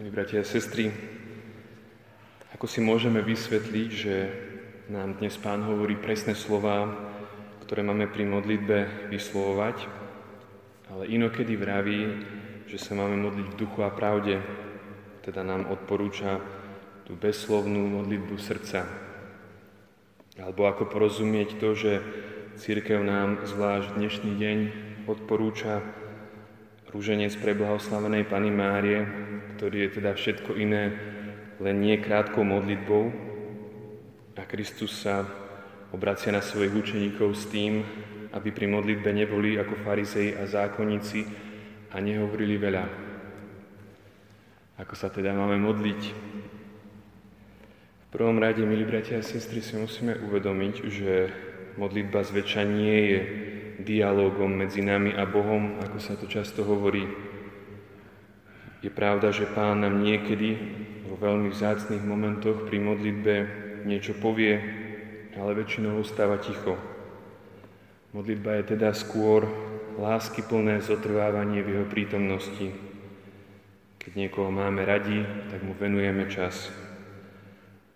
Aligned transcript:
Milí 0.00 0.16
bratia 0.16 0.40
a 0.40 0.48
sestry, 0.48 0.88
ako 2.56 2.64
si 2.64 2.80
môžeme 2.80 3.20
vysvetliť, 3.20 3.90
že 3.92 4.16
nám 4.88 5.20
dnes 5.20 5.36
Pán 5.36 5.60
hovorí 5.60 5.92
presné 5.92 6.32
slova, 6.32 6.88
ktoré 7.68 7.84
máme 7.84 8.08
pri 8.08 8.24
modlitbe 8.24 9.12
vyslovovať, 9.12 9.76
ale 10.88 11.04
inokedy 11.04 11.52
vraví, 11.52 12.00
že 12.64 12.80
sa 12.80 12.96
máme 12.96 13.20
modliť 13.28 13.46
v 13.52 13.58
duchu 13.60 13.84
a 13.84 13.92
pravde, 13.92 14.40
teda 15.20 15.44
nám 15.44 15.68
odporúča 15.68 16.40
tú 17.04 17.12
bezslovnú 17.20 18.00
modlitbu 18.00 18.40
srdca. 18.40 18.88
Alebo 20.40 20.64
ako 20.64 20.88
porozumieť 20.88 21.60
to, 21.60 21.76
že 21.76 22.00
církev 22.56 23.04
nám 23.04 23.44
zvlášť 23.44 24.00
dnešný 24.00 24.32
deň 24.32 24.58
odporúča 25.04 25.84
rúženec 26.90 27.38
pre 27.38 27.54
blahoslavenej 27.54 28.26
Pany 28.26 28.50
Márie, 28.50 29.06
ktorý 29.56 29.86
je 29.86 29.90
teda 30.02 30.10
všetko 30.18 30.58
iné, 30.58 30.90
len 31.62 31.76
nie 31.78 32.02
krátkou 32.02 32.42
modlitbou. 32.42 33.30
A 34.40 34.48
Kristus 34.48 35.04
sa 35.04 35.28
obracia 35.92 36.32
na 36.32 36.40
svojich 36.40 36.72
učeníkov 36.72 37.36
s 37.36 37.44
tým, 37.52 37.84
aby 38.32 38.48
pri 38.50 38.66
modlitbe 38.72 39.12
neboli 39.12 39.60
ako 39.60 39.84
farizei 39.84 40.32
a 40.34 40.48
zákonníci 40.48 41.28
a 41.92 42.00
nehovorili 42.00 42.56
veľa. 42.56 42.84
Ako 44.80 44.94
sa 44.96 45.12
teda 45.12 45.36
máme 45.36 45.60
modliť? 45.60 46.02
V 48.00 48.08
prvom 48.08 48.40
rade, 48.40 48.64
milí 48.64 48.82
bratia 48.88 49.20
a 49.20 49.22
sestry, 49.22 49.60
si 49.60 49.76
musíme 49.76 50.16
uvedomiť, 50.24 50.74
že 50.88 51.14
modlitba 51.76 52.26
zväčša 52.26 52.62
nie 52.66 52.98
je 53.12 53.20
dialogom 53.82 54.52
medzi 54.52 54.84
nami 54.84 55.12
a 55.16 55.24
Bohom, 55.24 55.80
ako 55.80 55.98
sa 55.98 56.14
to 56.16 56.28
často 56.28 56.64
hovorí. 56.64 57.04
Je 58.80 58.88
pravda, 58.88 59.28
že 59.28 59.50
Pán 59.50 59.84
nám 59.84 60.00
niekedy 60.00 60.56
vo 61.04 61.20
veľmi 61.20 61.52
vzácných 61.52 62.00
momentoch 62.00 62.64
pri 62.64 62.80
modlitbe 62.80 63.34
niečo 63.84 64.16
povie, 64.16 64.56
ale 65.36 65.56
väčšinou 65.56 66.00
ostáva 66.00 66.40
ticho. 66.40 66.80
Modlitba 68.16 68.58
je 68.60 68.74
teda 68.74 68.90
skôr 68.96 69.44
lásky 70.00 70.42
plné 70.42 70.80
zotrvávanie 70.80 71.60
v 71.60 71.78
jeho 71.78 71.86
prítomnosti. 71.86 72.72
Keď 74.00 74.12
niekoho 74.16 74.48
máme 74.48 74.82
radi, 74.82 75.22
tak 75.52 75.60
mu 75.60 75.76
venujeme 75.76 76.26
čas. 76.32 76.72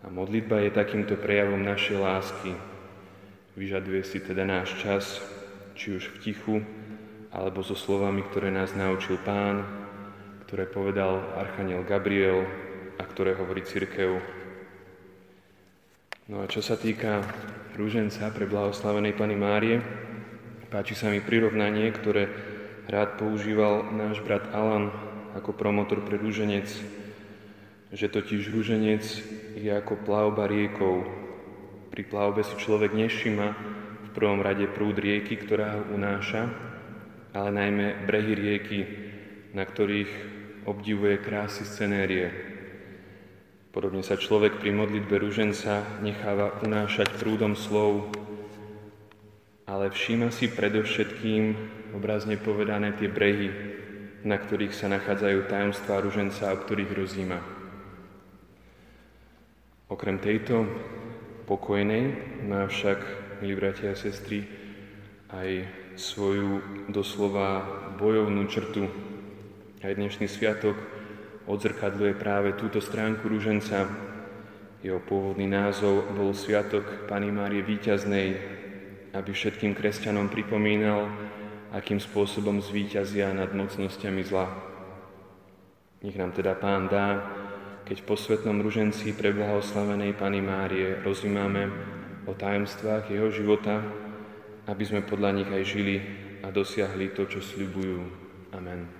A 0.00 0.08
modlitba 0.08 0.64
je 0.64 0.72
takýmto 0.72 1.20
prejavom 1.20 1.60
našej 1.60 1.96
lásky. 2.00 2.52
Vyžaduje 3.52 4.00
si 4.00 4.16
teda 4.24 4.48
náš 4.48 4.80
čas, 4.80 5.20
či 5.80 5.96
už 5.96 6.12
v 6.12 6.20
tichu, 6.20 6.56
alebo 7.32 7.64
so 7.64 7.72
slovami, 7.72 8.20
ktoré 8.28 8.52
nás 8.52 8.76
naučil 8.76 9.16
Pán, 9.24 9.64
ktoré 10.44 10.68
povedal 10.68 11.24
Archaniel 11.40 11.88
Gabriel 11.88 12.44
a 13.00 13.02
ktoré 13.08 13.32
hovorí 13.32 13.64
církev. 13.64 14.20
No 16.28 16.44
a 16.44 16.50
čo 16.52 16.60
sa 16.60 16.76
týka 16.76 17.24
rúženca 17.80 18.28
pre 18.28 18.44
blahoslavenej 18.44 19.16
Pany 19.16 19.40
Márie, 19.40 19.80
páči 20.68 20.92
sa 20.92 21.08
mi 21.08 21.24
prirovnanie, 21.24 21.88
ktoré 21.96 22.28
rád 22.84 23.16
používal 23.16 23.88
náš 23.88 24.20
brat 24.20 24.52
Alan 24.52 24.92
ako 25.32 25.56
promotor 25.56 26.04
pre 26.04 26.20
rúženec, 26.20 26.68
že 27.88 28.06
totiž 28.12 28.52
rúženec 28.52 29.02
je 29.56 29.70
ako 29.72 29.96
plavba 30.04 30.44
riekou. 30.44 31.08
Pri 31.88 32.04
plavbe 32.04 32.44
si 32.44 32.52
človek 32.60 32.92
nešima, 32.92 33.56
v 34.10 34.18
prvom 34.18 34.42
rade 34.42 34.66
prúd 34.66 34.98
rieky, 34.98 35.38
ktorá 35.38 35.78
ho 35.78 35.94
unáša, 35.94 36.50
ale 37.30 37.54
najmä 37.54 38.10
brehy 38.10 38.34
rieky, 38.34 38.80
na 39.54 39.62
ktorých 39.62 40.10
obdivuje 40.66 41.22
krásy 41.22 41.62
scenérie. 41.62 42.34
Podobne 43.70 44.02
sa 44.02 44.18
človek 44.18 44.58
pri 44.58 44.74
modlitbe 44.74 45.14
ruženca 45.14 46.02
necháva 46.02 46.58
unášať 46.66 47.14
prúdom 47.22 47.54
slov, 47.54 48.10
ale 49.70 49.94
všíma 49.94 50.34
si 50.34 50.50
predovšetkým, 50.50 51.54
obrazne 51.94 52.34
povedané, 52.34 52.98
tie 52.98 53.06
brehy, 53.06 53.54
na 54.26 54.34
ktorých 54.34 54.74
sa 54.74 54.90
nachádzajú 54.90 55.46
tajomstvá 55.46 56.02
ruženca, 56.02 56.50
o 56.50 56.58
ktorých 56.58 56.92
rozíma. 56.98 57.38
Okrem 59.86 60.18
tejto 60.18 60.66
pokojnej 61.46 62.10
má 62.50 62.66
však 62.66 63.29
milí 63.40 63.56
bratia 63.56 63.96
a 63.96 63.96
sestry, 63.96 64.44
aj 65.32 65.64
svoju 65.96 66.60
doslova 66.92 67.64
bojovnú 67.96 68.44
črtu. 68.44 68.84
Aj 69.80 69.96
dnešný 69.96 70.28
sviatok 70.28 70.76
odzrkadluje 71.48 72.20
práve 72.20 72.52
túto 72.60 72.84
stránku 72.84 73.24
rúženca. 73.32 73.88
Jeho 74.84 75.00
pôvodný 75.00 75.48
názov 75.48 76.12
bol 76.12 76.36
Sviatok 76.36 77.08
Pany 77.08 77.32
Márie 77.32 77.64
Výťaznej, 77.64 78.28
aby 79.16 79.30
všetkým 79.32 79.72
kresťanom 79.72 80.28
pripomínal, 80.28 81.08
akým 81.72 81.96
spôsobom 81.96 82.60
zvíťazia 82.60 83.32
nad 83.32 83.56
mocnosťami 83.56 84.20
zla. 84.20 84.52
Nech 86.04 86.16
nám 86.20 86.36
teda 86.36 86.52
Pán 86.60 86.92
dá, 86.92 87.24
keď 87.88 88.04
po 88.04 88.20
svetnom 88.20 88.60
ruženci 88.60 89.16
pre 89.16 89.32
blahoslavenej 89.32 90.12
Pany 90.12 90.44
Márie 90.44 91.00
rozímame 91.00 91.99
o 92.30 92.38
tajemstvách 92.38 93.10
jeho 93.10 93.28
života, 93.34 93.82
aby 94.70 94.84
sme 94.86 95.02
podľa 95.02 95.42
nich 95.42 95.50
aj 95.50 95.62
žili 95.66 95.96
a 96.46 96.54
dosiahli 96.54 97.10
to, 97.10 97.26
čo 97.26 97.42
sľubujú. 97.42 97.98
Amen. 98.54 98.99